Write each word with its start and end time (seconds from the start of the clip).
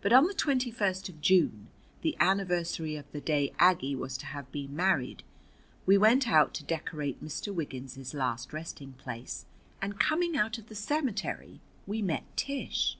But 0.00 0.14
on 0.14 0.24
the 0.24 0.32
21st 0.34 1.10
of 1.10 1.20
June, 1.20 1.68
the 2.00 2.16
anniversary 2.18 2.96
of 2.96 3.04
the 3.12 3.20
day 3.20 3.52
Aggie 3.58 3.94
was 3.94 4.16
to 4.16 4.24
have 4.24 4.50
been 4.50 4.74
married, 4.74 5.22
we 5.84 5.98
went 5.98 6.26
out 6.26 6.54
to 6.54 6.64
decorate 6.64 7.22
Mr. 7.22 7.54
Wiggins's 7.54 8.14
last 8.14 8.54
resting 8.54 8.94
place, 8.94 9.44
and 9.82 10.00
coming 10.00 10.38
out 10.38 10.56
of 10.56 10.68
the 10.68 10.74
cemetery 10.74 11.60
we 11.86 12.00
met 12.00 12.24
Tish. 12.34 12.96